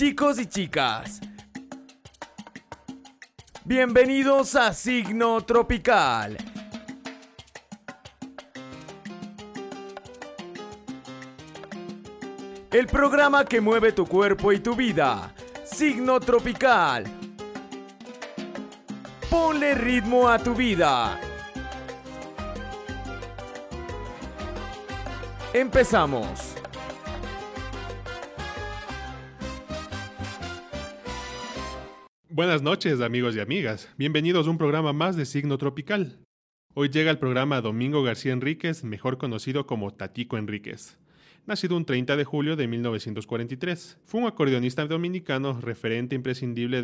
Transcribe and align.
Chicos 0.00 0.40
y 0.40 0.46
chicas, 0.46 1.20
bienvenidos 3.66 4.56
a 4.56 4.72
Signo 4.72 5.42
Tropical. 5.42 6.38
El 12.72 12.86
programa 12.86 13.44
que 13.44 13.60
mueve 13.60 13.92
tu 13.92 14.06
cuerpo 14.06 14.52
y 14.52 14.60
tu 14.60 14.74
vida. 14.74 15.34
Signo 15.64 16.18
Tropical. 16.18 17.04
Ponle 19.28 19.74
ritmo 19.74 20.26
a 20.30 20.38
tu 20.38 20.54
vida. 20.54 21.20
Empezamos. 25.52 26.49
Buenas 32.40 32.62
noches 32.62 33.02
amigos 33.02 33.36
y 33.36 33.40
amigas, 33.40 33.90
bienvenidos 33.98 34.46
a 34.46 34.50
un 34.50 34.56
programa 34.56 34.94
más 34.94 35.14
de 35.14 35.26
Signo 35.26 35.58
Tropical. 35.58 36.20
Hoy 36.72 36.88
llega 36.88 37.10
el 37.10 37.18
programa 37.18 37.60
Domingo 37.60 38.02
García 38.02 38.32
Enríquez, 38.32 38.82
mejor 38.82 39.18
conocido 39.18 39.66
como 39.66 39.92
Tatico 39.92 40.38
Enríquez. 40.38 40.98
Nacido 41.44 41.76
un 41.76 41.84
30 41.84 42.16
de 42.16 42.24
julio 42.24 42.56
de 42.56 42.66
1943, 42.66 43.98
fue 44.06 44.22
un 44.22 44.26
acordeonista 44.26 44.86
dominicano 44.86 45.60
referente 45.60 46.16
imprescindible 46.16 46.80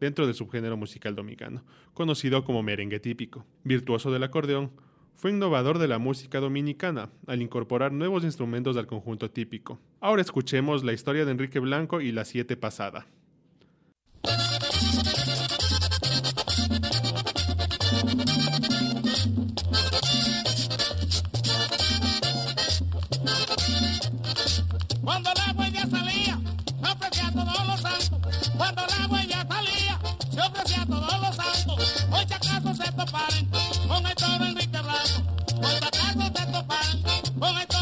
dentro 0.00 0.26
del 0.26 0.34
subgénero 0.34 0.76
musical 0.76 1.14
dominicano, 1.14 1.64
conocido 1.94 2.42
como 2.42 2.64
merengue 2.64 2.98
típico. 2.98 3.46
Virtuoso 3.62 4.10
del 4.10 4.24
acordeón, 4.24 4.72
fue 5.14 5.30
innovador 5.30 5.78
de 5.78 5.86
la 5.86 5.98
música 5.98 6.40
dominicana 6.40 7.08
al 7.28 7.40
incorporar 7.40 7.92
nuevos 7.92 8.24
instrumentos 8.24 8.76
al 8.76 8.88
conjunto 8.88 9.30
típico. 9.30 9.78
Ahora 10.00 10.22
escuchemos 10.22 10.82
la 10.82 10.92
historia 10.92 11.24
de 11.24 11.30
Enrique 11.30 11.60
Blanco 11.60 12.00
y 12.00 12.10
la 12.10 12.24
siete 12.24 12.56
pasada. 12.56 13.06
Todos 30.88 31.20
los 31.20 31.36
santos. 31.36 32.06
Hoy 32.10 32.24
si 32.26 32.34
acaso 32.34 32.74
se 32.74 32.92
toparen 32.92 33.48
con 33.86 34.06
el 34.06 34.14
toro 34.14 34.44
Enrique 34.44 34.78
Blanco. 34.80 35.22
Hoy 35.62 35.76
si 35.78 35.86
acaso 35.86 36.22
se 36.22 36.46
toparen 36.52 37.02
con 37.38 37.58
el 37.58 37.66
toro 37.66 37.77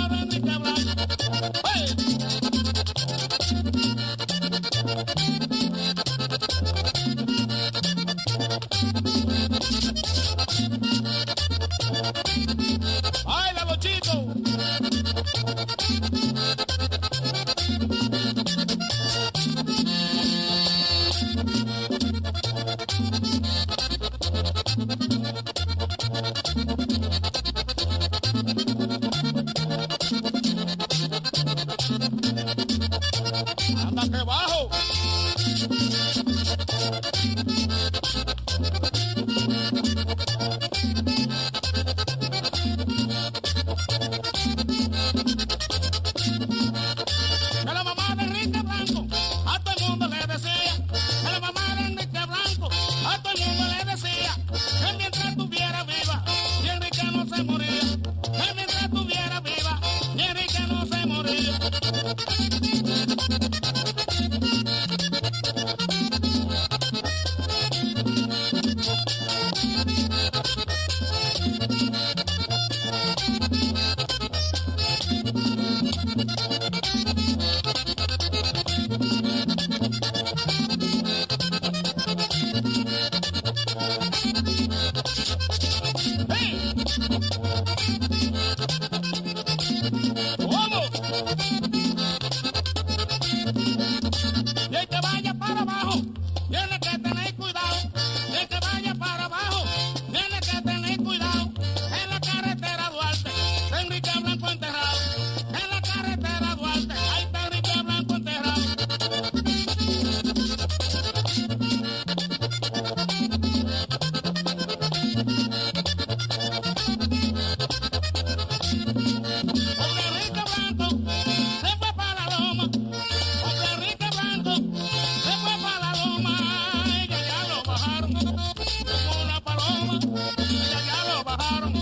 paloma. 129.87 130.20
Y 130.49 130.87
ya 130.87 131.05
lo 131.14 131.25
bajaron 131.25 131.73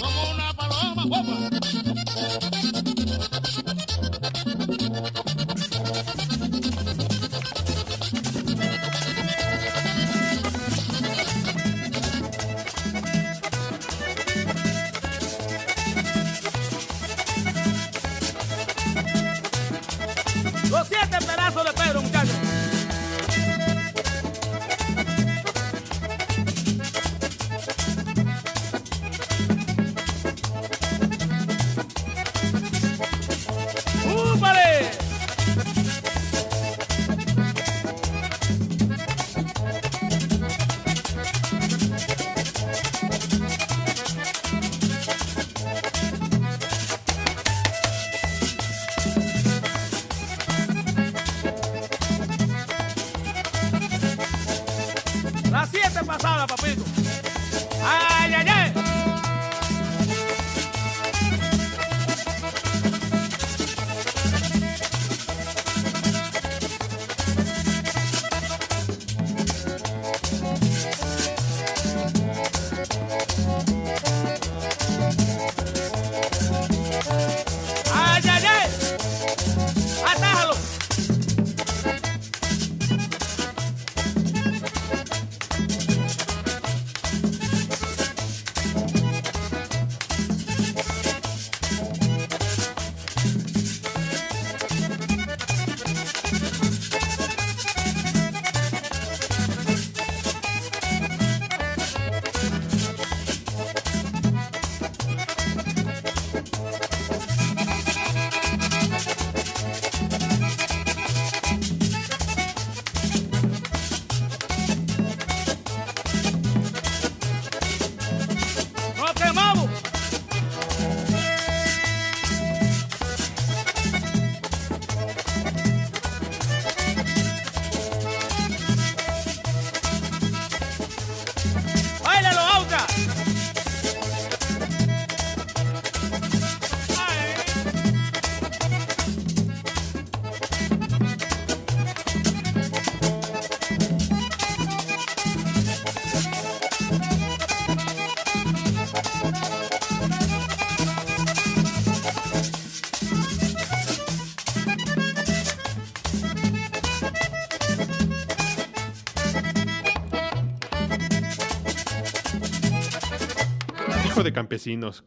como 0.00 0.30
una 0.32 0.52
paloma. 0.54 1.04
¡Guapa! 1.06 1.53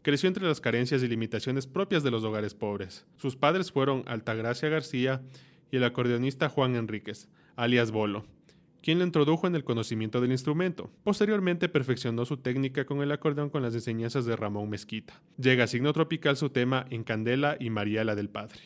creció 0.02 0.28
entre 0.28 0.46
las 0.46 0.60
carencias 0.60 1.02
y 1.02 1.08
limitaciones 1.08 1.66
propias 1.66 2.02
de 2.02 2.10
los 2.10 2.24
hogares 2.24 2.54
pobres. 2.54 3.06
Sus 3.16 3.36
padres 3.36 3.72
fueron 3.72 4.04
Altagracia 4.06 4.68
García 4.68 5.22
y 5.70 5.76
el 5.76 5.84
acordeonista 5.84 6.48
Juan 6.48 6.76
Enríquez, 6.76 7.28
alias 7.56 7.90
Bolo, 7.90 8.24
quien 8.82 8.98
le 8.98 9.04
introdujo 9.04 9.46
en 9.46 9.54
el 9.54 9.64
conocimiento 9.64 10.20
del 10.20 10.32
instrumento. 10.32 10.90
Posteriormente 11.04 11.68
perfeccionó 11.68 12.24
su 12.24 12.36
técnica 12.36 12.84
con 12.84 13.02
el 13.02 13.12
acordeón 13.12 13.50
con 13.50 13.62
las 13.62 13.74
enseñanzas 13.74 14.24
de 14.24 14.36
Ramón 14.36 14.70
Mezquita. 14.70 15.20
Llega 15.36 15.64
a 15.64 15.66
Signo 15.66 15.92
Tropical 15.92 16.36
su 16.36 16.50
tema 16.50 16.86
En 16.90 17.04
Candela 17.04 17.56
y 17.58 17.70
María 17.70 18.04
la 18.04 18.14
del 18.14 18.28
Padre. 18.28 18.60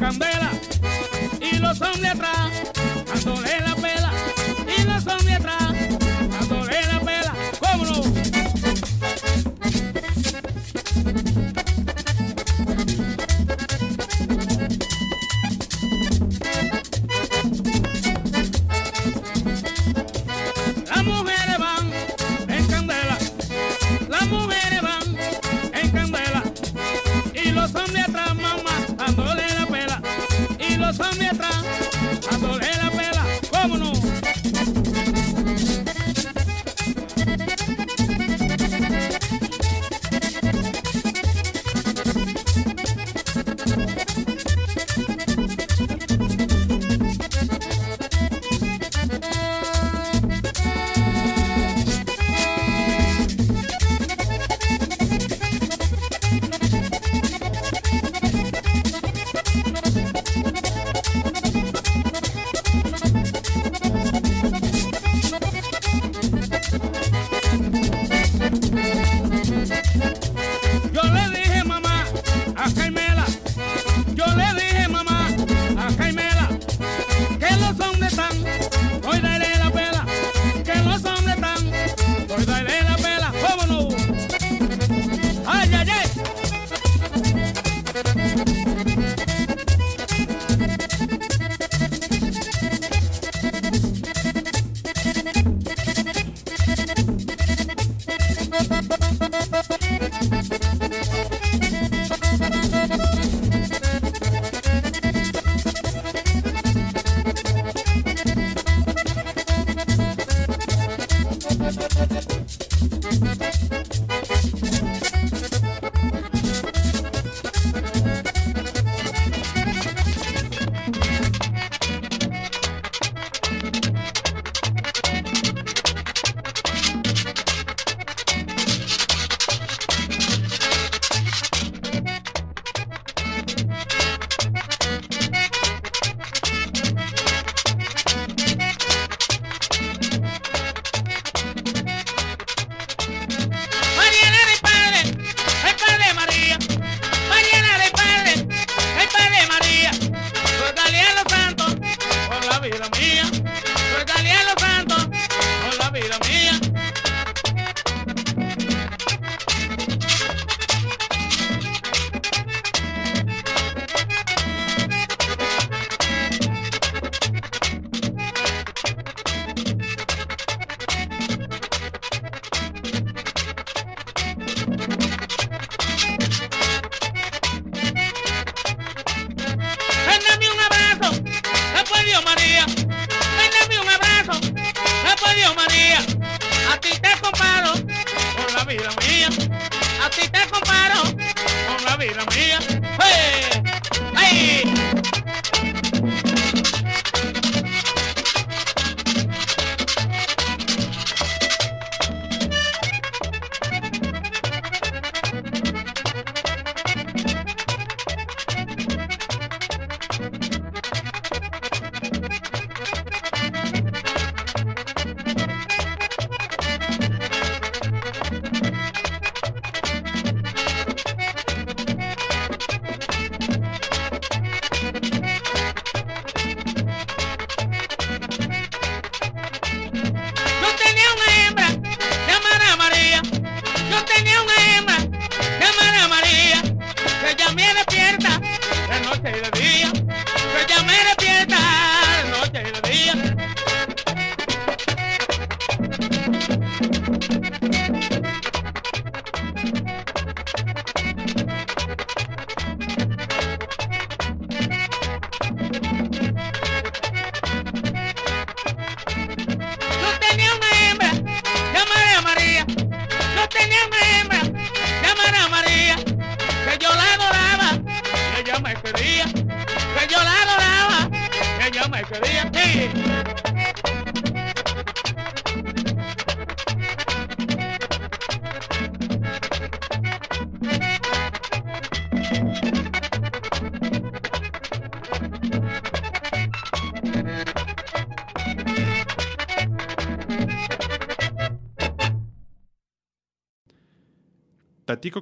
candela 0.00 0.50
y 1.40 1.58
los 1.58 1.78
hombres 1.82 2.12
atrás. 2.12 2.79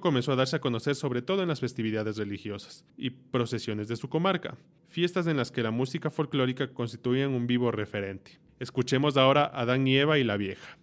comenzó 0.08 0.32
a 0.32 0.36
darse 0.36 0.56
a 0.56 0.60
conocer 0.60 0.94
sobre 0.94 1.20
todo 1.20 1.42
en 1.42 1.48
las 1.48 1.60
festividades 1.60 2.16
religiosas 2.16 2.82
y 2.96 3.10
procesiones 3.10 3.88
de 3.88 3.96
su 3.96 4.08
comarca, 4.08 4.56
fiestas 4.88 5.26
en 5.26 5.36
las 5.36 5.50
que 5.50 5.62
la 5.62 5.70
música 5.70 6.08
folclórica 6.08 6.72
constituían 6.72 7.32
un 7.32 7.46
vivo 7.46 7.70
referente. 7.70 8.40
Escuchemos 8.58 9.18
ahora 9.18 9.42
a 9.44 9.60
Adán 9.60 9.86
y 9.86 9.98
Eva 9.98 10.18
y 10.18 10.24
la 10.24 10.38
vieja. 10.38 10.77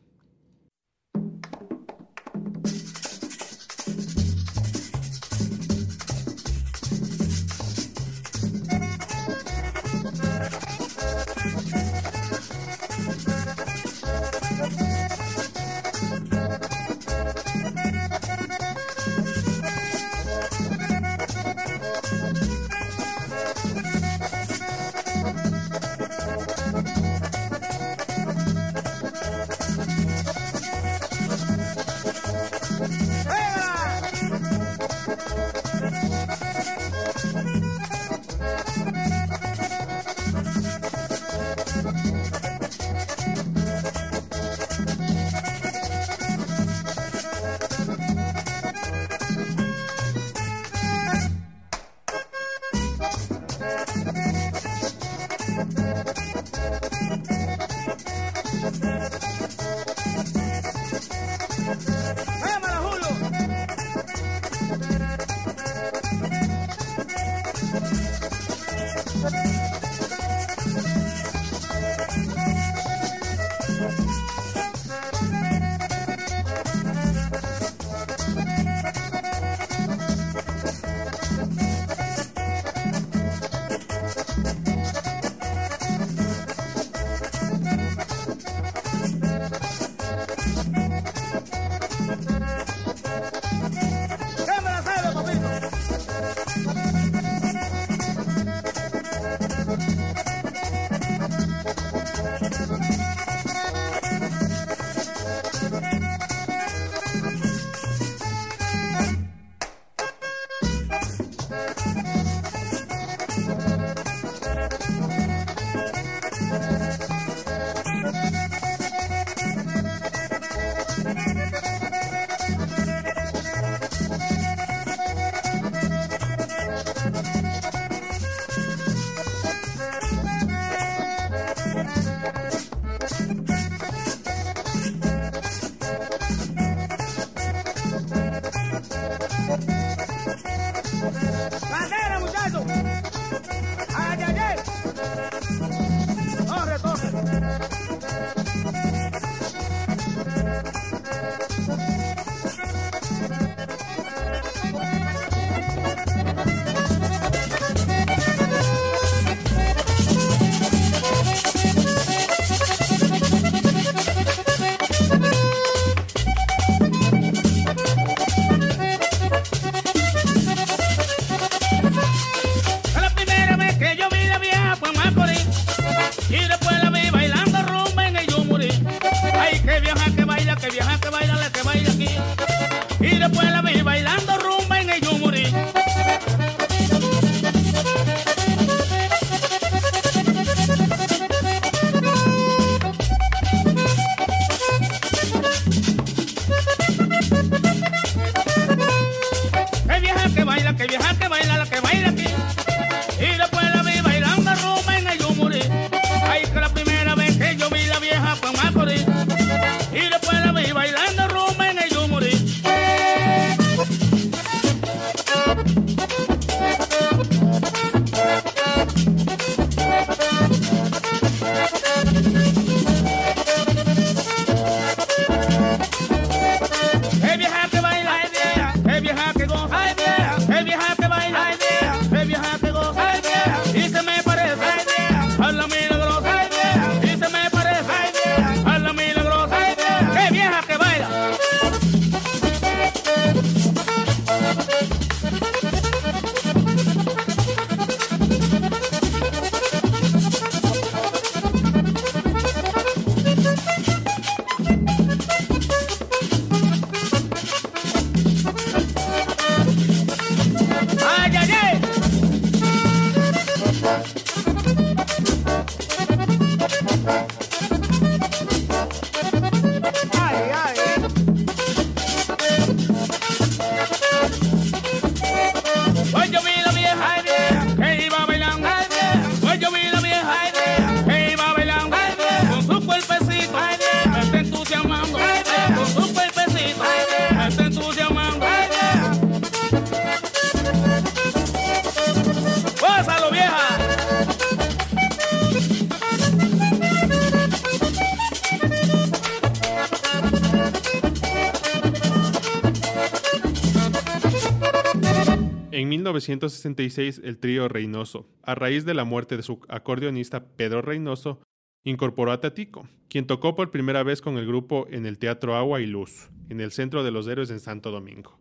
1966 306.15 307.21
el 307.23 307.37
trío 307.37 307.67
Reynoso. 307.67 308.27
A 308.41 308.55
raíz 308.55 308.85
de 308.85 308.93
la 308.93 309.03
muerte 309.03 309.35
de 309.35 309.43
su 309.43 309.59
acordeonista 309.67 310.45
Pedro 310.45 310.81
Reynoso, 310.81 311.41
incorporó 311.83 312.31
a 312.31 312.39
Tatico, 312.39 312.87
quien 313.09 313.27
tocó 313.27 313.55
por 313.55 313.71
primera 313.71 314.03
vez 314.03 314.21
con 314.21 314.37
el 314.37 314.47
grupo 314.47 314.87
en 314.89 315.05
el 315.05 315.19
Teatro 315.19 315.55
Agua 315.55 315.81
y 315.81 315.85
Luz, 315.85 316.29
en 316.49 316.61
el 316.61 316.71
Centro 316.71 317.03
de 317.03 317.11
los 317.11 317.27
Héroes 317.27 317.49
en 317.49 317.59
Santo 317.59 317.91
Domingo. 317.91 318.39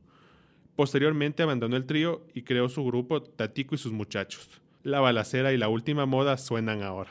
Posteriormente 0.77 1.43
abandonó 1.43 1.77
el 1.77 1.87
trío 1.87 2.25
y 2.33 2.43
creó 2.43 2.69
su 2.69 2.85
grupo 2.85 3.23
Tatico 3.23 3.75
y 3.75 3.79
sus 3.79 3.93
muchachos. 3.93 4.61
La 4.83 5.01
balacera 5.01 5.53
y 5.53 5.57
la 5.57 5.69
última 5.69 6.07
moda 6.07 6.37
suenan 6.37 6.83
ahora. 6.83 7.11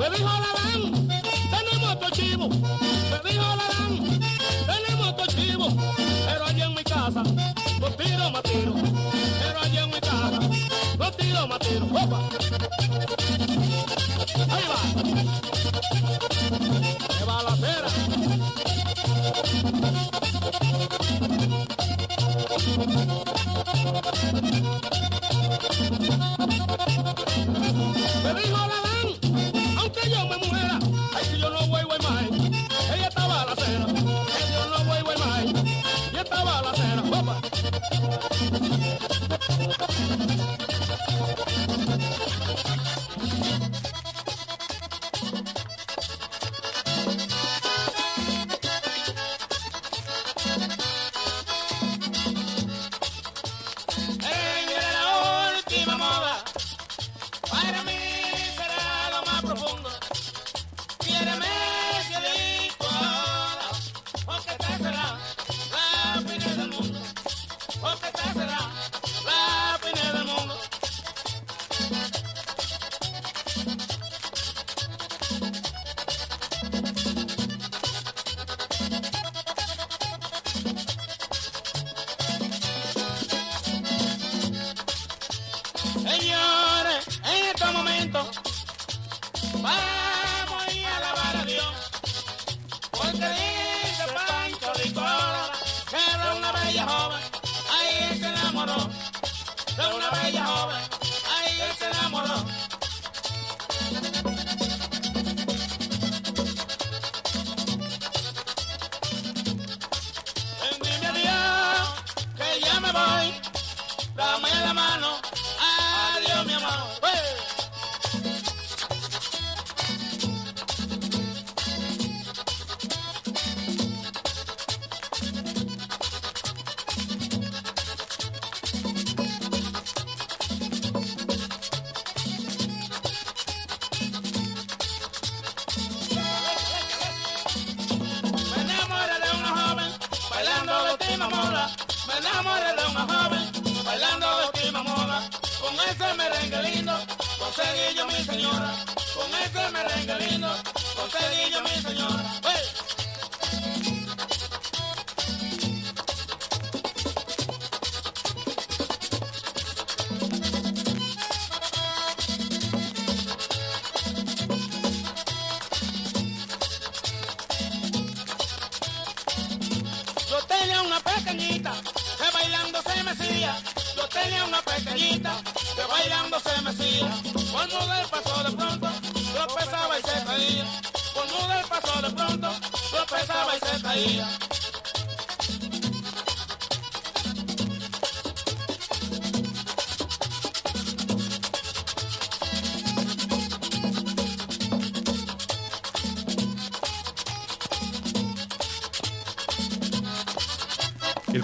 Me 0.00 0.08
dijo 0.08 0.28
Alarán, 0.30 1.08
tenemos 1.50 1.96
cochivo. 1.96 2.48
Me 2.48 3.30
dijo 3.30 3.42
la 3.42 3.52
Alarán, 3.52 4.20
tenemos 4.66 5.12
cochivo. 5.12 5.68
Pero 6.26 6.44
allí 6.46 6.62
en 6.62 6.74
mi 6.74 6.82
casa, 6.82 7.22
los 7.78 7.96
tiro, 7.98 8.30
matiro. 8.30 8.72
Pero 9.40 9.60
allí 9.60 9.76
en 9.76 9.90
mi 9.90 10.00
casa, 10.00 10.40
los 10.98 11.16
tiro, 11.18 11.46
matiro. 11.46 11.84
Opa. 11.84 12.49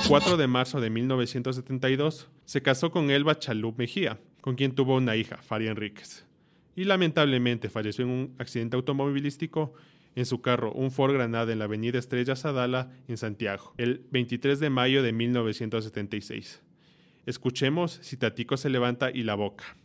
4 0.09 0.37
de 0.37 0.47
marzo 0.47 0.81
de 0.81 0.89
1972 0.89 2.29
se 2.45 2.63
casó 2.63 2.93
con 2.93 3.11
Elba 3.11 3.41
Chalup 3.41 3.77
Mejía, 3.77 4.21
con 4.41 4.55
quien 4.55 4.73
tuvo 4.73 4.97
una 4.97 5.17
hija, 5.17 5.39
Faria 5.39 5.73
Enríquez. 5.73 6.25
Y 6.77 6.85
lamentablemente 6.85 7.69
falleció 7.69 8.05
en 8.05 8.11
un 8.13 8.35
accidente 8.39 8.77
automovilístico 8.77 9.75
en 10.15 10.25
su 10.25 10.41
carro, 10.43 10.73
un 10.73 10.93
Ford 10.93 11.13
Granada 11.13 11.53
en 11.53 11.59
la 11.59 11.65
avenida 11.65 11.99
Estrella 11.99 12.37
Sadala, 12.37 12.93
en 13.09 13.17
Santiago, 13.17 13.75
el 13.79 14.07
23 14.13 14.61
de 14.61 14.71
mayo 14.71 15.03
de 15.03 15.13
1976. 15.13 16.63
Escuchemos 17.27 17.99
si 18.01 18.17
Tatico 18.17 18.57
se 18.57 18.71
levanta 18.71 19.11
y 19.11 19.25
la 19.25 19.35
boca. 19.35 19.77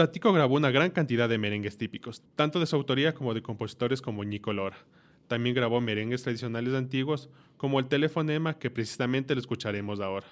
Tatico 0.00 0.32
grabó 0.32 0.56
una 0.56 0.70
gran 0.70 0.92
cantidad 0.92 1.28
de 1.28 1.36
merengues 1.36 1.76
típicos, 1.76 2.22
tanto 2.34 2.58
de 2.58 2.64
su 2.64 2.74
autoría 2.74 3.12
como 3.12 3.34
de 3.34 3.42
compositores 3.42 4.00
como 4.00 4.24
Nico 4.24 4.50
Lora. 4.54 4.78
También 5.28 5.54
grabó 5.54 5.82
merengues 5.82 6.22
tradicionales 6.22 6.72
antiguos, 6.72 7.28
como 7.58 7.78
el 7.78 7.86
telefonema 7.86 8.58
que 8.58 8.70
precisamente 8.70 9.34
lo 9.34 9.42
escucharemos 9.42 10.00
ahora. 10.00 10.26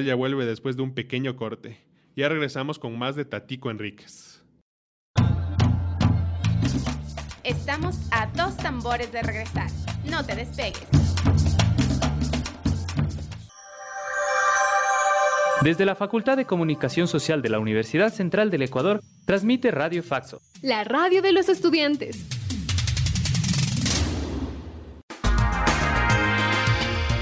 Ya 0.00 0.14
vuelve 0.14 0.46
después 0.46 0.76
de 0.76 0.82
un 0.82 0.94
pequeño 0.94 1.36
corte. 1.36 1.78
Ya 2.14 2.28
regresamos 2.28 2.78
con 2.78 2.98
más 2.98 3.16
de 3.16 3.24
Tatico 3.24 3.70
Enríquez. 3.70 4.42
Estamos 7.44 7.96
a 8.10 8.26
dos 8.26 8.56
tambores 8.58 9.10
de 9.12 9.22
regresar. 9.22 9.70
No 10.04 10.24
te 10.24 10.36
despegues. 10.36 10.86
Desde 15.62 15.84
la 15.84 15.96
Facultad 15.96 16.36
de 16.36 16.44
Comunicación 16.44 17.08
Social 17.08 17.42
de 17.42 17.48
la 17.48 17.58
Universidad 17.58 18.12
Central 18.12 18.50
del 18.50 18.62
Ecuador, 18.62 19.00
transmite 19.24 19.70
Radio 19.70 20.02
Faxo. 20.02 20.40
La 20.62 20.84
radio 20.84 21.20
de 21.20 21.32
los 21.32 21.48
estudiantes. 21.48 22.24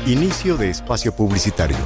Inicio 0.07 0.57
de 0.57 0.71
espacio 0.71 1.17
publicitario. 1.17 1.79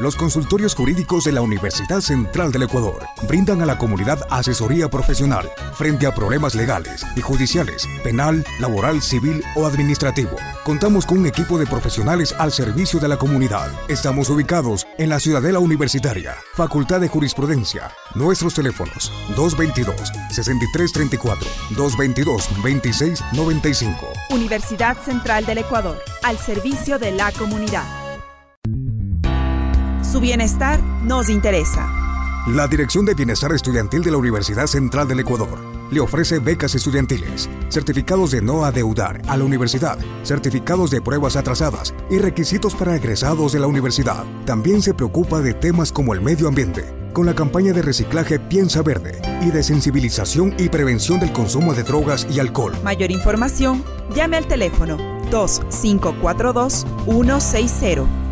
Los 0.00 0.16
consultorios 0.16 0.74
jurídicos 0.74 1.22
de 1.24 1.32
la 1.32 1.42
Universidad 1.42 2.00
Central 2.00 2.52
del 2.52 2.62
Ecuador 2.62 3.04
brindan 3.28 3.60
a 3.60 3.66
la 3.66 3.76
comunidad 3.76 4.26
asesoría 4.30 4.88
profesional 4.88 5.50
frente 5.74 6.06
a 6.06 6.14
problemas 6.14 6.54
legales 6.54 7.04
y 7.16 7.20
judiciales, 7.20 7.86
penal, 8.02 8.42
laboral, 8.60 9.02
civil 9.02 9.44
o 9.56 9.66
administrativo. 9.66 10.38
Contamos 10.64 11.04
con 11.04 11.18
un 11.18 11.26
equipo 11.26 11.58
de 11.58 11.66
profesionales 11.66 12.34
al 12.38 12.50
servicio 12.50 12.98
de 12.98 13.08
la 13.08 13.18
comunidad. 13.18 13.70
Estamos 13.88 14.30
ubicados 14.30 14.86
en 14.96 15.10
la 15.10 15.20
Ciudadela 15.20 15.58
Universitaria, 15.58 16.34
Facultad 16.54 17.02
de 17.02 17.08
Jurisprudencia. 17.08 17.92
Nuestros 18.14 18.54
teléfonos 18.54 19.12
222-6334, 19.36 21.36
222-2695. 21.72 23.96
Universidad 24.30 24.96
Central 25.04 25.44
del 25.44 25.58
Ecuador, 25.58 26.02
al 26.22 26.38
servicio 26.38 26.98
de 26.98 27.12
la 27.12 27.30
comunidad. 27.32 27.99
Su 30.10 30.20
bienestar 30.20 30.80
nos 31.04 31.28
interesa. 31.28 31.86
La 32.48 32.66
Dirección 32.66 33.04
de 33.04 33.14
Bienestar 33.14 33.52
Estudiantil 33.52 34.02
de 34.02 34.10
la 34.10 34.16
Universidad 34.16 34.66
Central 34.66 35.06
del 35.06 35.20
Ecuador 35.20 35.60
le 35.92 36.00
ofrece 36.00 36.40
becas 36.40 36.74
estudiantiles, 36.74 37.48
certificados 37.68 38.32
de 38.32 38.42
no 38.42 38.64
adeudar 38.64 39.22
a 39.28 39.36
la 39.36 39.44
universidad, 39.44 40.00
certificados 40.24 40.90
de 40.90 41.00
pruebas 41.00 41.36
atrasadas 41.36 41.94
y 42.10 42.18
requisitos 42.18 42.74
para 42.74 42.96
egresados 42.96 43.52
de 43.52 43.60
la 43.60 43.68
universidad. 43.68 44.24
También 44.46 44.82
se 44.82 44.94
preocupa 44.94 45.40
de 45.42 45.54
temas 45.54 45.92
como 45.92 46.12
el 46.12 46.20
medio 46.20 46.48
ambiente, 46.48 46.92
con 47.12 47.26
la 47.26 47.36
campaña 47.36 47.72
de 47.72 47.82
reciclaje 47.82 48.40
Piensa 48.40 48.82
Verde 48.82 49.22
y 49.42 49.52
de 49.52 49.62
sensibilización 49.62 50.56
y 50.58 50.70
prevención 50.70 51.20
del 51.20 51.32
consumo 51.32 51.72
de 51.72 51.84
drogas 51.84 52.26
y 52.28 52.40
alcohol. 52.40 52.76
Mayor 52.82 53.12
información, 53.12 53.84
llame 54.12 54.38
al 54.38 54.48
teléfono 54.48 54.98
2542-160. 55.30 58.29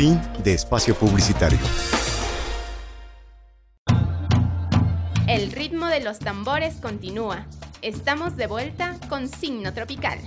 Fin 0.00 0.18
de 0.42 0.54
espacio 0.54 0.94
publicitario. 0.94 1.58
El 5.28 5.52
ritmo 5.52 5.88
de 5.88 6.00
los 6.02 6.20
tambores 6.20 6.76
continúa. 6.76 7.46
Estamos 7.82 8.38
de 8.38 8.46
vuelta 8.46 8.98
con 9.10 9.28
Signo 9.28 9.74
Tropical. 9.74 10.18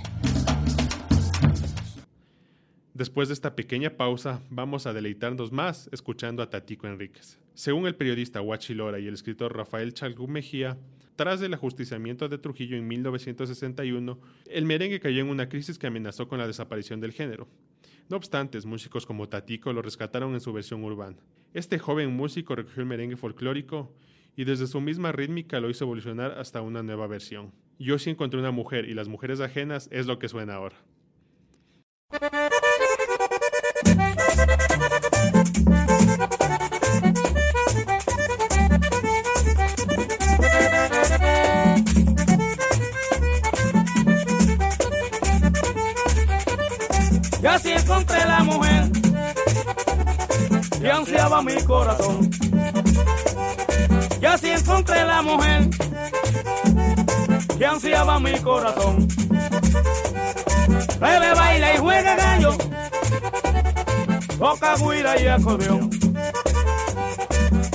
Después 2.92 3.26
de 3.26 3.34
esta 3.34 3.56
pequeña 3.56 3.96
pausa, 3.96 4.40
vamos 4.48 4.86
a 4.86 4.92
deleitarnos 4.92 5.50
más 5.50 5.88
escuchando 5.90 6.44
a 6.44 6.50
Tatico 6.50 6.86
Enríquez. 6.86 7.40
Según 7.54 7.88
el 7.88 7.96
periodista 7.96 8.40
Huachi 8.40 8.74
Lora 8.74 9.00
y 9.00 9.08
el 9.08 9.14
escritor 9.14 9.56
Rafael 9.56 9.92
Chalgú 9.92 10.28
Mejía, 10.28 10.78
tras 11.16 11.42
el 11.42 11.52
ajusticiamiento 11.52 12.28
de 12.28 12.38
Trujillo 12.38 12.76
en 12.76 12.86
1961, 12.86 14.20
el 14.48 14.66
merengue 14.66 15.00
cayó 15.00 15.20
en 15.22 15.30
una 15.30 15.48
crisis 15.48 15.80
que 15.80 15.88
amenazó 15.88 16.28
con 16.28 16.38
la 16.38 16.46
desaparición 16.46 17.00
del 17.00 17.10
género. 17.10 17.48
No 18.08 18.18
obstante, 18.18 18.58
músicos 18.66 19.06
como 19.06 19.28
Tatico 19.28 19.72
lo 19.72 19.80
rescataron 19.80 20.34
en 20.34 20.40
su 20.40 20.52
versión 20.52 20.84
urbana. 20.84 21.16
Este 21.54 21.78
joven 21.78 22.14
músico 22.14 22.54
recogió 22.54 22.82
el 22.82 22.88
merengue 22.88 23.16
folclórico 23.16 23.94
y 24.36 24.44
desde 24.44 24.66
su 24.66 24.80
misma 24.80 25.12
rítmica 25.12 25.60
lo 25.60 25.70
hizo 25.70 25.84
evolucionar 25.84 26.38
hasta 26.38 26.60
una 26.60 26.82
nueva 26.82 27.06
versión. 27.06 27.52
Yo 27.78 27.98
sí 27.98 28.10
encontré 28.10 28.38
una 28.38 28.50
mujer 28.50 28.88
y 28.88 28.94
las 28.94 29.08
mujeres 29.08 29.40
ajenas 29.40 29.88
es 29.90 30.06
lo 30.06 30.18
que 30.18 30.28
suena 30.28 30.54
ahora. 30.54 30.76
Que 50.84 50.90
ansiaba 50.90 51.40
mi 51.40 51.54
corazón. 51.62 52.30
Y 54.20 54.26
así 54.26 54.50
encontré 54.50 55.02
la 55.02 55.22
mujer 55.22 55.70
que 57.56 57.64
ansiaba 57.64 58.20
mi 58.20 58.38
corazón. 58.40 59.08
Bebe, 61.00 61.34
baila 61.34 61.74
y 61.74 61.78
juega 61.78 62.16
gallo, 62.16 62.58
toca 64.38 64.74
guira 64.76 65.18
y 65.18 65.26
acordeón. 65.26 65.88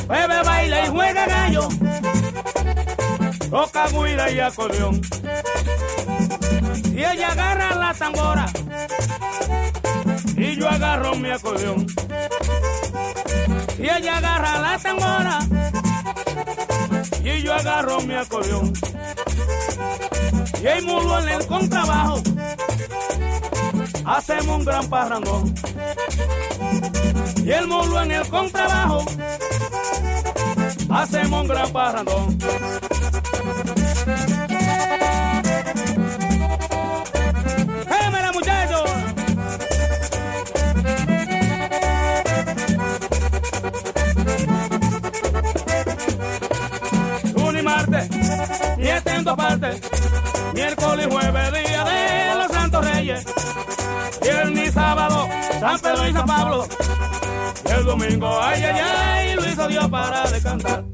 Bebe, 0.07 0.43
baila 0.45 0.85
y 0.85 0.89
juega 0.89 1.25
gallo, 1.25 1.67
toca 3.49 3.87
guira 3.87 4.29
y 4.29 4.39
acordeón. 4.39 5.01
Y 6.93 6.99
ella 6.99 7.31
agarra 7.31 7.75
la 7.75 7.93
tambora 7.95 8.45
y 10.37 10.55
yo 10.55 10.69
agarro 10.69 11.15
mi 11.15 11.31
acordeón. 11.31 11.87
Y 13.79 13.83
ella 13.83 14.17
agarra 14.17 14.59
la 14.59 14.77
tambora 14.79 15.39
y 17.23 17.41
yo 17.41 17.53
agarro 17.53 18.01
mi 18.01 18.13
acordeón. 18.13 18.73
Y 20.61 20.67
el 20.67 20.83
mulo 20.83 21.19
en 21.19 21.29
el 21.29 21.47
contrabajo 21.47 22.21
hacemos 24.05 24.57
un 24.57 24.65
gran 24.65 24.89
parrandón. 24.89 25.55
Y 27.37 27.51
el 27.51 27.67
mulo 27.67 28.01
en 28.01 28.11
el 28.11 28.27
contrabajo 28.27 29.05
hacemos 30.89 31.41
un 31.41 31.47
gran 31.47 31.71
parrandón. 31.71 32.37
San 55.59 55.79
Pedro 55.79 56.07
y 56.07 56.13
San 56.13 56.25
Pablo, 56.25 56.67
el 57.65 57.85
domingo, 57.85 58.39
ay, 58.41 58.63
ay, 58.63 58.81
ay, 58.81 59.35
lo 59.35 59.49
hizo 59.49 59.67
Dios 59.67 59.87
para 59.89 60.29
de 60.29 60.88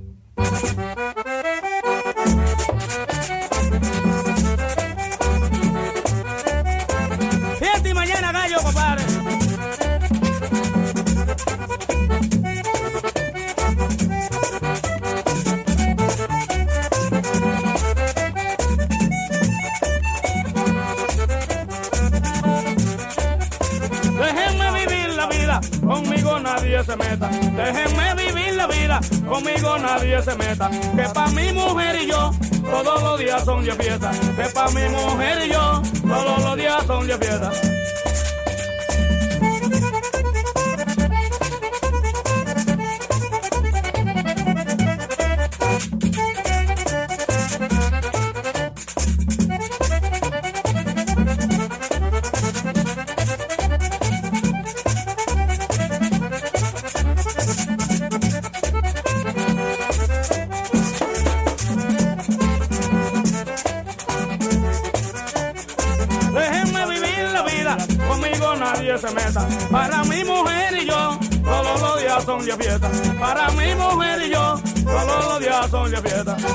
Que 30.26 31.03
pa' 31.13 31.28
mi 31.28 31.51
mujer 31.53 32.01
y 32.01 32.07
yo, 32.07 32.32
todos 32.63 33.03
los 33.03 33.19
días 33.19 33.45
son 33.45 33.63
de 33.63 33.73
fiesta. 33.73 34.11
Que 34.36 34.49
pa' 34.49 34.69
mi 34.69 34.89
mujer 34.89 35.45
y 35.45 35.51
yo, 35.51 35.82
todos 36.01 36.41
los 36.41 36.57
días 36.57 36.84
son 36.88 37.07
de 37.07 37.15
fiesta. 37.15 37.51
Todos 75.76 75.91
los 75.91 76.03
días 76.03 76.54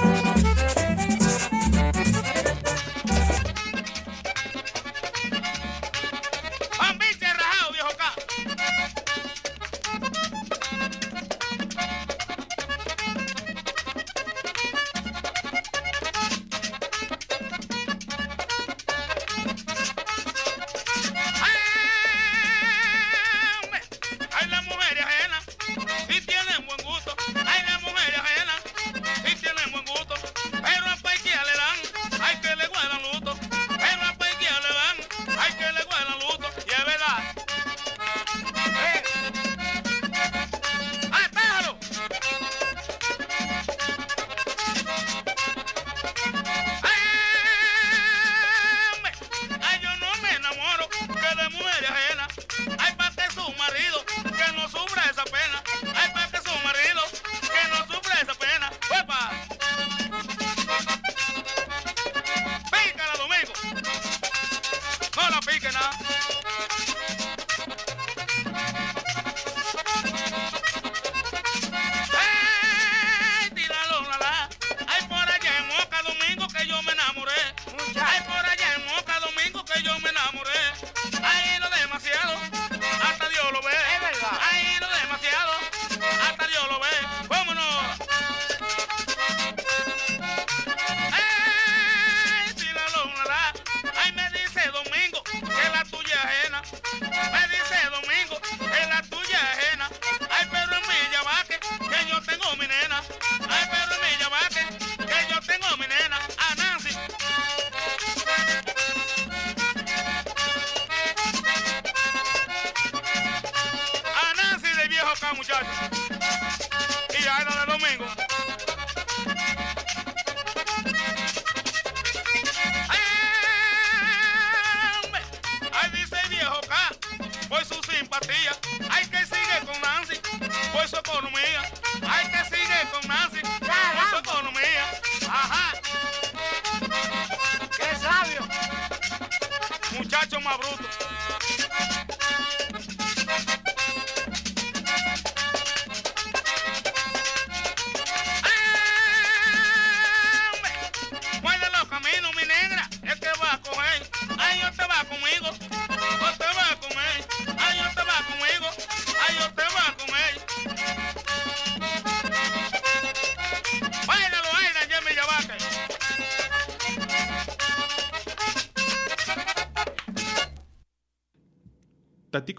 piquen, 65.46 65.74
eh? 65.74 66.39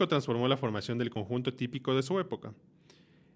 Transformó 0.08 0.48
la 0.48 0.58
formación 0.58 0.98
del 0.98 1.10
conjunto 1.10 1.54
típico 1.54 1.96
de 1.96 2.04
su 2.04 2.20
época. 2.20 2.54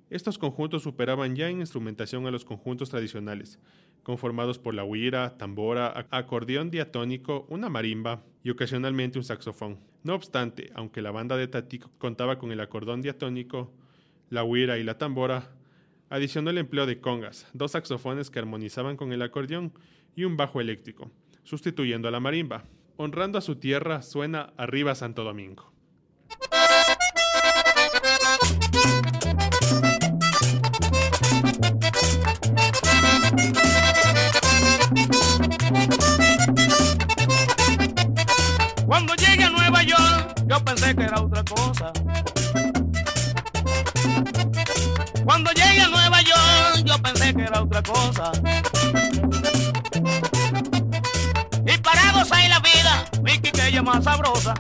Estos 0.09 0.37
conjuntos 0.37 0.83
superaban 0.83 1.35
ya 1.35 1.49
en 1.49 1.59
instrumentación 1.59 2.27
a 2.27 2.31
los 2.31 2.45
conjuntos 2.45 2.89
tradicionales, 2.91 3.59
conformados 4.03 4.59
por 4.59 4.75
la 4.75 4.83
huira, 4.83 5.35
tambora, 5.37 5.93
ac- 5.95 6.07
acordeón 6.11 6.69
diatónico, 6.69 7.47
una 7.49 7.69
marimba 7.69 8.23
y 8.43 8.51
ocasionalmente 8.51 9.17
un 9.17 9.23
saxofón. 9.23 9.79
No 10.03 10.13
obstante, 10.13 10.71
aunque 10.75 11.01
la 11.01 11.09
banda 11.11 11.37
de 11.37 11.47
Tatico 11.47 11.89
contaba 11.97 12.37
con 12.37 12.51
el 12.51 12.59
acordeón 12.59 13.01
diatónico, 13.01 13.73
la 14.29 14.43
huira 14.43 14.77
y 14.77 14.83
la 14.83 14.99
tambora, 14.99 15.49
adicionó 16.09 16.51
el 16.51 16.59
empleo 16.59 16.85
de 16.85 16.99
congas, 17.01 17.47
dos 17.53 17.71
saxofones 17.71 18.29
que 18.29 18.37
armonizaban 18.37 18.97
con 18.97 19.11
el 19.11 19.23
acordeón 19.23 19.73
y 20.15 20.23
un 20.23 20.37
bajo 20.37 20.61
eléctrico, 20.61 21.09
sustituyendo 21.43 22.07
a 22.07 22.11
la 22.11 22.19
marimba. 22.19 22.63
Honrando 22.97 23.39
a 23.39 23.41
su 23.41 23.55
tierra 23.55 24.03
suena 24.03 24.53
Arriba 24.55 24.93
Santo 24.95 25.23
Domingo. 25.23 25.73
Cuando 38.85 39.13
llegué 39.15 39.43
a 39.43 39.49
Nueva 39.49 39.83
York, 39.83 40.35
yo 40.47 40.59
pensé 40.63 40.95
que 40.95 41.03
era 41.03 41.21
otra 41.21 41.43
cosa. 41.43 41.91
Cuando 45.25 45.51
llegué 45.51 45.81
a 45.81 45.87
Nueva 45.87 46.21
York, 46.21 46.85
yo 46.85 47.01
pensé 47.01 47.33
que 47.33 47.41
era 47.41 47.61
otra 47.61 47.81
cosa. 47.81 48.31
Y 51.65 51.77
para 51.79 52.11
gozar 52.13 52.47
la 52.49 52.59
vida, 52.59 53.05
vi 53.21 53.39
que 53.39 53.67
ella 53.67 53.81
más 53.81 54.03
sabrosa. 54.03 54.53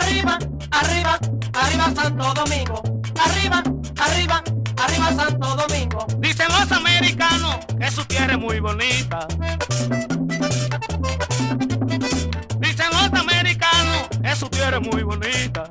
Arriba, 0.00 0.38
arriba, 0.70 1.18
arriba 1.52 1.92
Santo 1.94 2.34
Domingo. 2.34 2.82
Arriba, 3.24 3.62
arriba, 4.00 4.42
arriba 4.76 5.12
Santo 5.14 5.56
Domingo. 5.56 6.06
Dicen 6.18 6.46
los 6.48 6.72
americanos 6.72 7.56
que 7.78 7.90
su 7.90 8.04
tierra 8.06 8.34
es 8.34 8.38
muy 8.38 8.60
bonita. 8.60 9.26
Dicen 12.58 12.86
los 12.92 13.20
americanos 13.20 14.08
que 14.22 14.36
su 14.36 14.48
tierra 14.48 14.78
es 14.78 14.92
muy 14.92 15.02
bonita. 15.02 15.68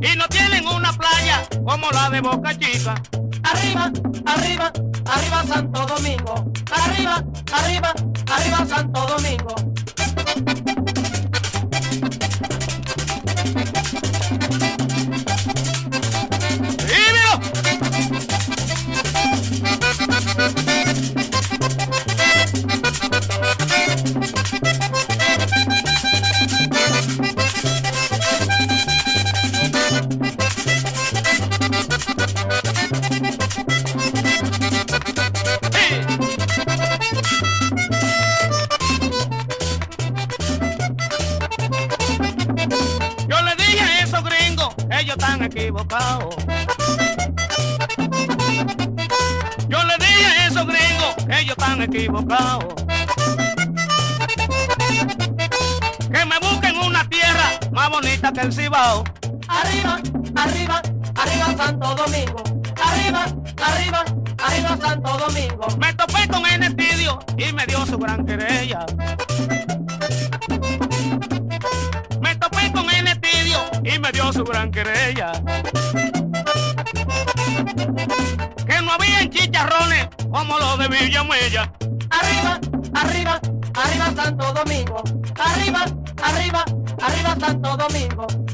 Y 0.00 0.16
no 0.16 0.28
tienen 0.28 0.66
una 0.68 0.92
playa 0.92 1.42
como 1.64 1.90
la 1.90 2.10
de 2.10 2.20
Boca 2.20 2.58
Chica. 2.58 2.94
Arriba, 3.42 3.90
arriba, 4.26 4.72
arriba 5.06 5.44
Santo 5.46 5.86
Domingo. 5.86 6.52
Arriba, 6.70 7.24
arriba, 7.52 7.92
arriba 8.26 8.66
Santo 8.66 9.06
Domingo. 9.06 9.54
Que 58.38 58.46
el 58.46 58.52
Cibao. 58.52 59.04
Arriba, 59.48 60.00
arriba, 60.36 60.82
arriba 61.14 61.56
Santo 61.56 61.94
Domingo. 61.94 62.42
Arriba, 62.80 63.24
arriba, 63.62 64.04
arriba 64.38 64.78
Santo 64.80 65.18
Domingo. 65.18 65.66
Me 65.78 65.92
topé 65.94 66.28
con 66.28 66.46
el 66.46 66.62
estudio 66.62 67.18
y 67.36 67.52
me 67.52 67.66
dio 67.66 67.84
su 67.86 67.98
gran 67.98 68.24
querella. 68.24 68.86
Me 72.20 72.36
topé 72.36 72.72
con 72.72 72.88
el 72.90 73.08
estudio 73.08 73.58
y 73.82 73.98
me 73.98 74.12
dio 74.12 74.32
su 74.32 74.44
gran 74.44 74.70
querella. 74.70 75.32
Que 78.66 78.82
no 78.82 78.92
había 78.92 79.28
chicharrones 79.30 80.08
como 80.30 80.58
los 80.58 80.78
de 80.78 80.88
Villamuella. 80.88 81.72
Arriba, 82.10 82.60
arriba, 82.94 83.40
arriba 83.74 84.12
Santo 84.14 84.52
Domingo. 84.52 85.02
Arriba, 85.38 85.84
arriba, 86.22 86.64
arriba 87.00 87.36
Santo 87.38 87.76
Domingo. 87.76 88.47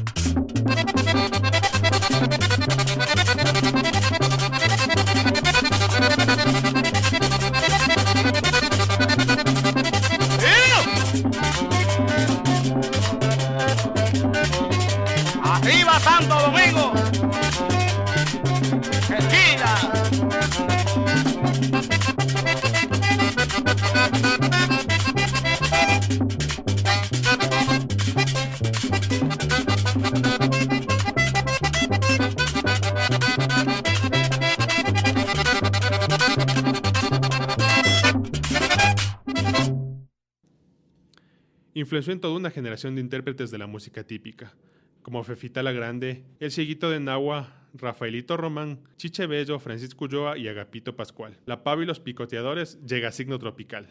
Influenció 41.85 42.13
en 42.13 42.19
toda 42.19 42.35
una 42.35 42.49
generación 42.49 42.95
de 42.95 43.01
intérpretes 43.01 43.51
de 43.51 43.59
la 43.59 43.67
música 43.67 44.03
típica, 44.03 44.55
como 45.03 45.23
Fefita 45.23 45.61
la 45.61 45.71
Grande, 45.71 46.23
El 46.39 46.49
Cieguito 46.49 46.89
de 46.89 46.99
Nahua, 46.99 47.67
Rafaelito 47.75 48.37
Román, 48.37 48.79
Chiche 48.97 49.27
Bello, 49.27 49.59
Francisco 49.59 50.05
Ulloa 50.05 50.35
y 50.35 50.47
Agapito 50.47 50.95
Pascual. 50.95 51.37
La 51.45 51.63
Pava 51.63 51.83
y 51.83 51.85
los 51.85 51.99
Picoteadores 51.99 52.83
llega 52.87 53.09
a 53.09 53.11
signo 53.11 53.37
tropical. 53.37 53.89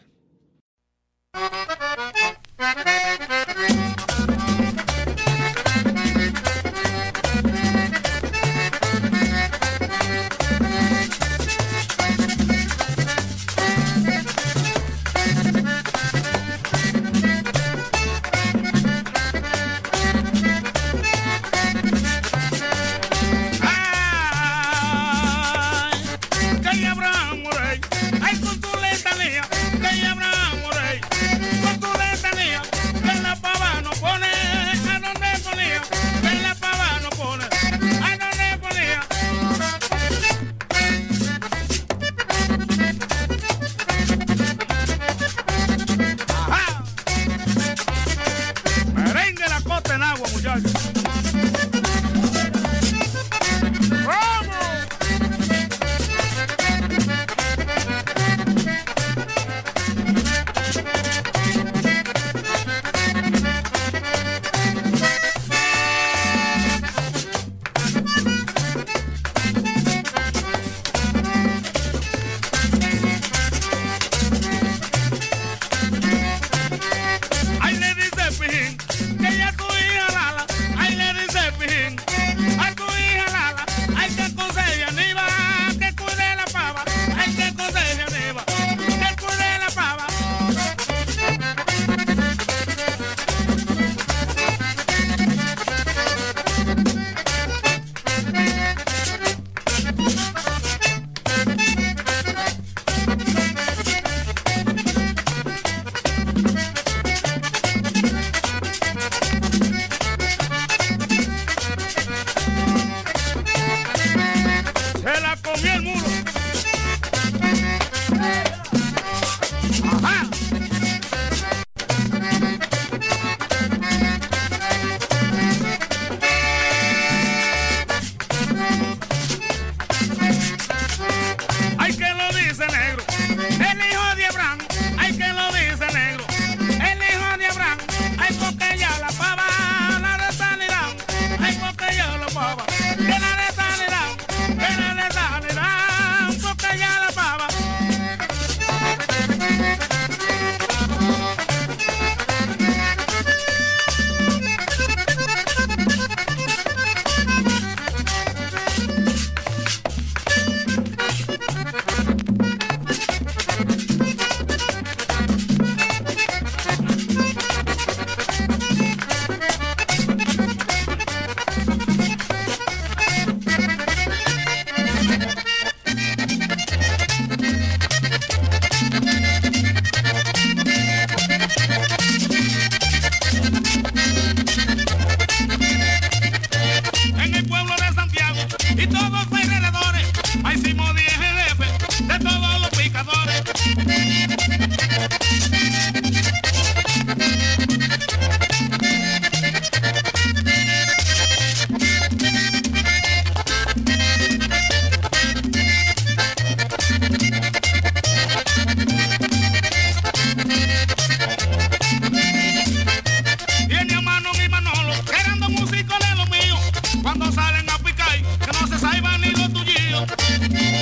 cuando 217.17 217.33
salen 217.33 217.69
a 217.69 217.77
picar, 217.77 218.17
que 218.17 218.47
no 218.47 218.67
se 218.67 218.79
salvan 218.79 219.21
ni 219.21 219.31
los 219.31 219.53
tuyos. 219.53 220.74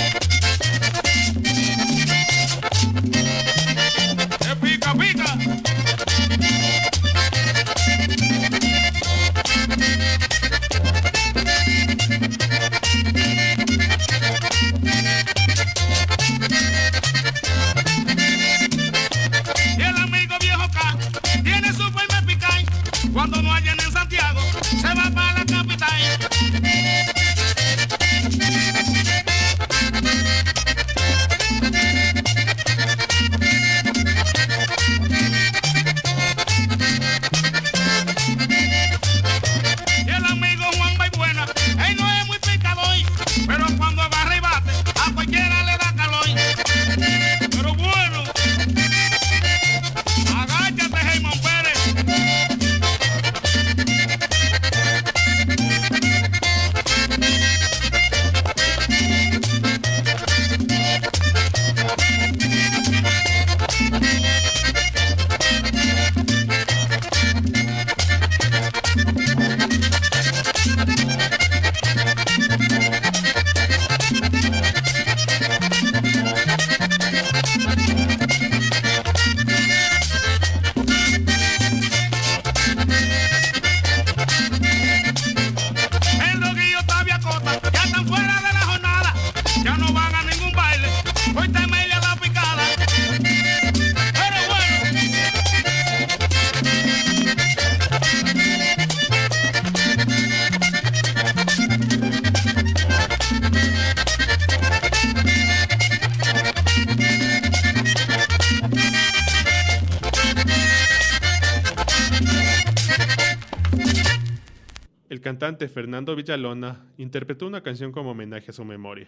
cantante 115.34 115.68
Fernando 115.68 116.16
Villalona 116.16 116.86
interpretó 116.96 117.48
una 117.48 117.64
canción 117.64 117.92
como 117.92 118.12
homenaje 118.12 118.52
a 118.52 118.54
su 118.54 118.64
memoria. 118.66 119.08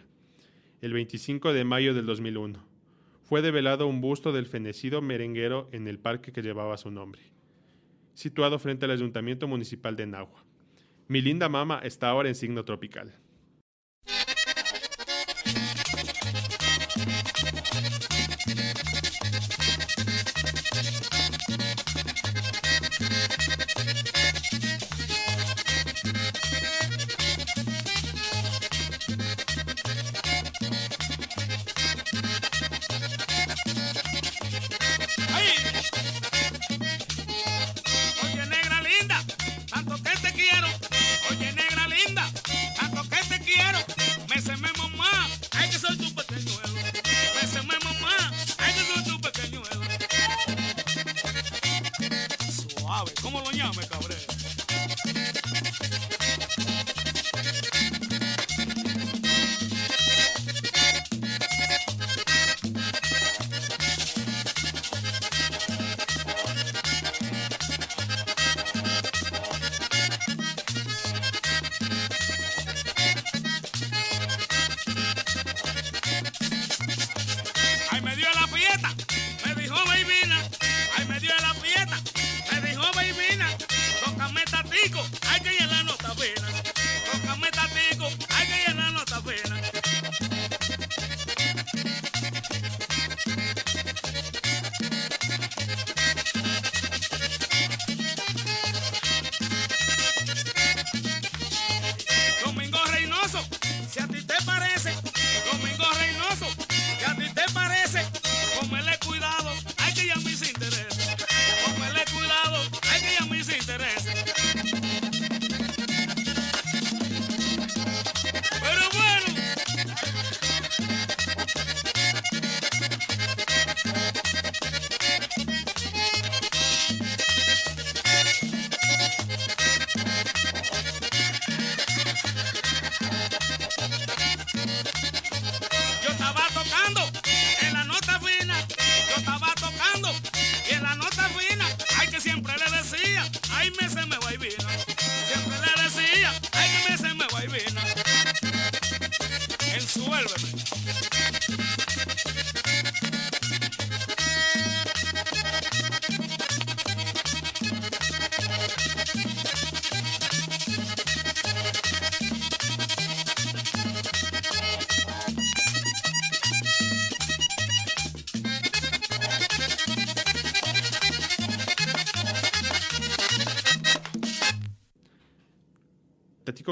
El 0.82 0.91
25 0.91 1.53
de 1.53 1.63
mayo 1.65 1.93
del 1.93 2.07
2001 2.07 2.65
fue 3.21 3.43
develado 3.43 3.86
un 3.86 4.01
busto 4.01 4.32
del 4.32 4.47
fenecido 4.47 5.03
merenguero 5.03 5.69
en 5.71 5.88
el 5.88 5.99
parque 5.99 6.32
que 6.32 6.41
llevaba 6.41 6.78
su 6.78 6.89
nombre, 6.89 7.21
situado 8.15 8.57
frente 8.57 8.86
al 8.86 8.91
Ayuntamiento 8.91 9.47
Municipal 9.47 9.95
de 9.95 10.07
Nahua. 10.07 10.43
Mi 11.07 11.21
linda 11.21 11.47
mama 11.47 11.80
está 11.84 12.09
ahora 12.09 12.28
en 12.28 12.34
signo 12.34 12.65
tropical. 12.65 13.13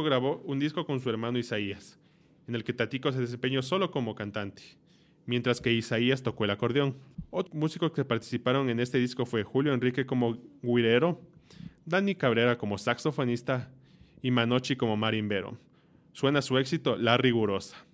grabó 0.02 0.42
un 0.46 0.58
disco 0.58 0.86
con 0.86 1.00
su 1.00 1.10
hermano 1.10 1.38
Isaías, 1.38 2.00
en 2.48 2.56
el 2.56 2.64
que 2.64 2.74
Tatico 2.74 3.12
se 3.12 3.20
desempeñó 3.20 3.62
solo 3.62 3.92
como 3.92 4.16
cantante, 4.16 4.64
mientras 5.26 5.62
que 5.62 5.74
Isaías 5.74 6.24
tocó 6.24 6.46
el 6.46 6.52
acordeón. 6.52 6.96
Otros 7.30 7.54
músicos 7.54 7.92
que 7.92 8.06
participaron 8.06 8.70
en 8.70 8.80
este 8.80 8.98
disco 8.98 9.26
fue 9.26 9.44
Julio 9.44 9.74
Enrique 9.74 10.06
como 10.06 10.38
guirero, 10.62 11.22
Dani 11.86 12.16
Cabrera 12.16 12.58
como 12.58 12.78
saxofonista 12.78 13.70
y 14.22 14.32
Manochi 14.32 14.76
como 14.76 14.96
marimbero. 14.98 15.58
Suena 16.14 16.42
su 16.42 16.58
éxito 16.58 16.96
La 16.96 17.18
Rigurosa. 17.18 17.86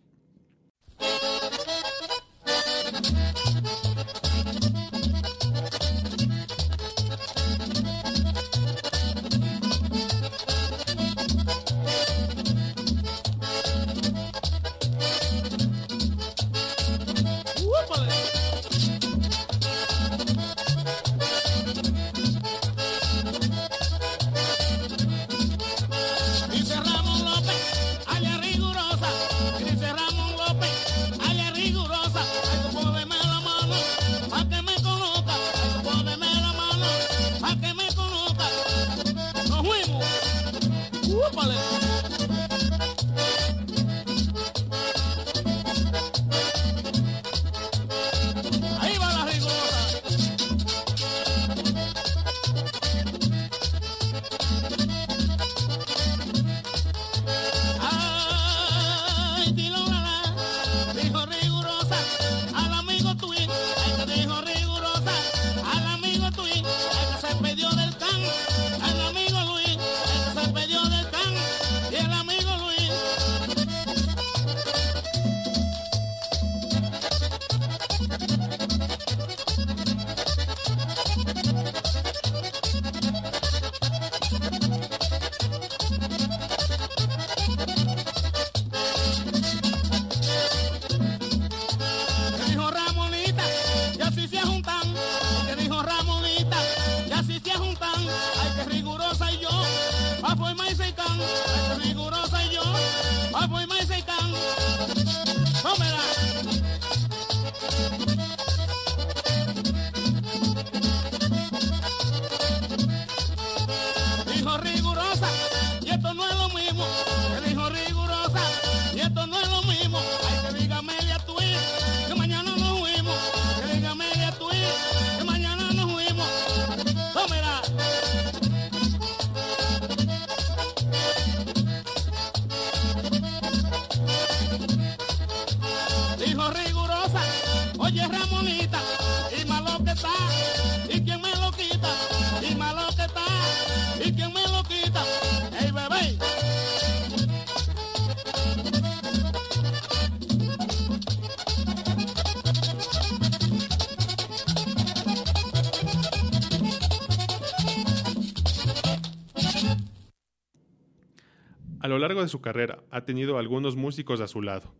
largo 161.99 162.21
de 162.21 162.29
su 162.29 162.41
carrera 162.41 162.83
ha 162.91 163.05
tenido 163.05 163.37
algunos 163.37 163.75
músicos 163.75 164.21
a 164.21 164.27
su 164.27 164.41
lado. 164.41 164.73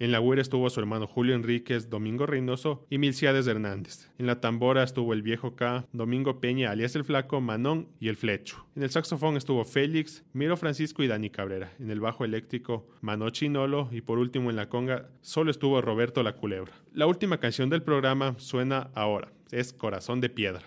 En 0.00 0.12
la 0.12 0.20
güera 0.20 0.40
estuvo 0.40 0.70
su 0.70 0.78
hermano 0.78 1.08
Julio 1.08 1.34
Enríquez, 1.34 1.90
Domingo 1.90 2.24
Reynoso 2.24 2.86
y 2.88 2.98
Milciades 2.98 3.48
Hernández. 3.48 4.08
En 4.18 4.26
la 4.26 4.40
tambora 4.40 4.84
estuvo 4.84 5.12
el 5.12 5.22
viejo 5.22 5.56
K, 5.56 5.86
Domingo 5.92 6.40
Peña, 6.40 6.70
alias 6.70 6.94
el 6.94 7.02
Flaco, 7.02 7.40
Manón 7.40 7.88
y 7.98 8.06
el 8.06 8.16
Flecho. 8.16 8.64
En 8.76 8.84
el 8.84 8.90
saxofón 8.90 9.36
estuvo 9.36 9.64
Félix, 9.64 10.22
Miro 10.32 10.56
Francisco 10.56 11.02
y 11.02 11.08
Dani 11.08 11.30
Cabrera. 11.30 11.72
En 11.80 11.90
el 11.90 11.98
bajo 11.98 12.24
eléctrico, 12.24 12.86
Mano 13.00 13.30
Chinolo 13.30 13.88
y 13.90 14.00
por 14.00 14.18
último 14.18 14.50
en 14.50 14.56
la 14.56 14.68
conga 14.68 15.08
solo 15.20 15.50
estuvo 15.50 15.82
Roberto 15.82 16.22
La 16.22 16.36
Culebra. 16.36 16.74
La 16.92 17.08
última 17.08 17.38
canción 17.38 17.68
del 17.68 17.82
programa 17.82 18.36
suena 18.38 18.90
ahora, 18.94 19.32
es 19.50 19.72
Corazón 19.72 20.20
de 20.20 20.28
Piedra. 20.28 20.62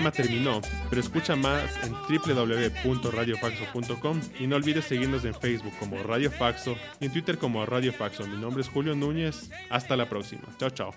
Programa 0.00 0.16
terminó, 0.16 0.62
pero 0.88 1.02
escucha 1.02 1.36
más 1.36 1.70
en 1.84 1.92
www.radiofaxo.com 1.92 4.18
y 4.38 4.46
no 4.46 4.56
olvides 4.56 4.86
seguirnos 4.86 5.26
en 5.26 5.34
Facebook 5.34 5.74
como 5.78 6.02
Radio 6.02 6.30
Faxo 6.30 6.74
y 7.00 7.04
en 7.04 7.12
Twitter 7.12 7.36
como 7.36 7.66
Radio 7.66 7.92
Faxo. 7.92 8.26
Mi 8.26 8.40
nombre 8.40 8.62
es 8.62 8.70
Julio 8.70 8.96
Núñez. 8.96 9.50
Hasta 9.68 9.98
la 9.98 10.08
próxima. 10.08 10.44
Chao, 10.58 10.70
chao. 10.70 10.94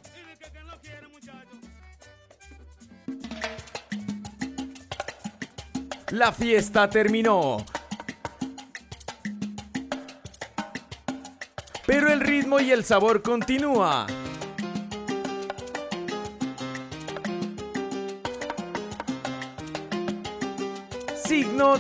La 6.11 6.31
fiesta 6.31 6.89
terminó. 6.89 7.57
Pero 11.85 12.09
el 12.09 12.21
ritmo 12.21 12.61
y 12.61 12.71
el 12.71 12.85
sabor 12.85 13.21
continúa. 13.21 14.07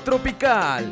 Tropical. 0.03 0.91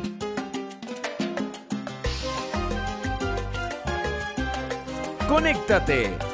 Conéctate 5.28 6.31